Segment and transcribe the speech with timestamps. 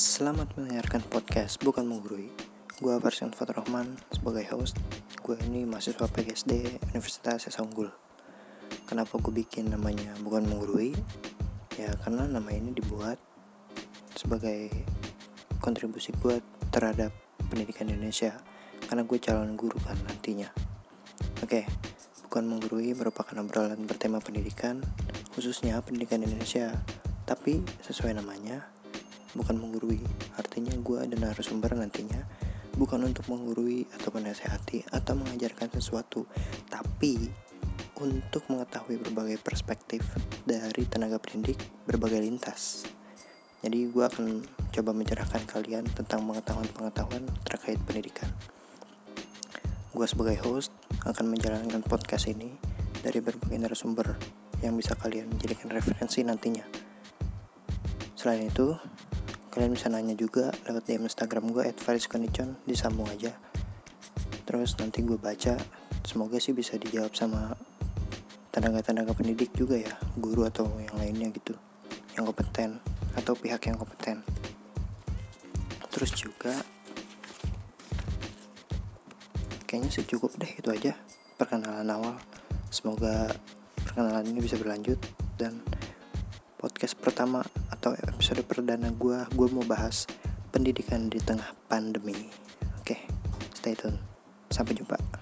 [0.00, 2.32] Selamat mendengarkan podcast Bukan Menggurui.
[2.80, 3.60] Gue Farsian Fatur
[4.08, 4.80] sebagai host.
[5.20, 7.60] Gue ini mahasiswa PGSD Universitas Esa
[8.88, 10.96] Kenapa gue bikin namanya Bukan Menggurui?
[11.76, 13.20] Ya karena nama ini dibuat
[14.16, 14.72] sebagai
[15.60, 16.40] kontribusi gue
[16.72, 17.12] terhadap
[17.52, 18.40] pendidikan Indonesia.
[18.88, 20.48] Karena gue calon guru kan nantinya.
[21.44, 21.68] Oke,
[22.24, 24.80] Bukan Menggurui merupakan obrolan bertema pendidikan
[25.36, 26.72] Khususnya pendidikan Indonesia.
[27.28, 28.79] Tapi sesuai namanya
[29.34, 30.00] bukan menggurui.
[30.38, 32.22] Artinya gue dan narasumber nantinya
[32.78, 36.24] bukan untuk menggurui atau menasehati atau mengajarkan sesuatu
[36.70, 37.28] tapi
[38.00, 40.00] untuk mengetahui berbagai perspektif
[40.48, 42.88] dari tenaga pendidik berbagai lintas.
[43.60, 44.40] Jadi gue akan
[44.72, 48.32] coba mencerahkan kalian tentang pengetahuan-pengetahuan terkait pendidikan.
[49.92, 50.72] Gue sebagai host
[51.04, 52.56] akan menjalankan podcast ini
[53.04, 54.16] dari berbagai narasumber
[54.64, 56.64] yang bisa kalian menjadikan referensi nantinya.
[58.16, 58.76] Selain itu,
[59.50, 63.34] kalian bisa nanya juga lewat DM Instagram gue @fariskondichon disambung aja.
[64.46, 65.58] Terus nanti gue baca.
[66.06, 67.54] Semoga sih bisa dijawab sama
[68.54, 69.94] tenaga-tenaga pendidik juga ya.
[70.18, 71.54] Guru atau yang lainnya gitu.
[72.14, 72.78] Yang kompeten.
[73.18, 74.22] Atau pihak yang kompeten.
[75.90, 76.54] Terus juga
[79.66, 80.94] kayaknya sih cukup deh itu aja
[81.38, 82.14] perkenalan awal.
[82.70, 83.34] Semoga
[83.82, 84.98] perkenalan ini bisa berlanjut
[85.34, 85.58] dan
[86.60, 87.40] podcast pertama
[87.72, 90.04] atau episode perdana gue gue mau bahas
[90.52, 92.28] pendidikan di tengah pandemi.
[92.76, 93.00] Oke
[93.56, 93.96] stay tune.
[94.52, 95.19] Sampai jumpa